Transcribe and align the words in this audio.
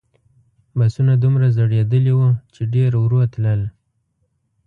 بسونه 0.77 1.13
دومره 1.23 1.47
زړیدلي 1.57 2.13
وو 2.15 2.29
چې 2.53 2.61
ډېر 2.73 2.91
ورو 2.99 3.21
تلل. 3.33 3.61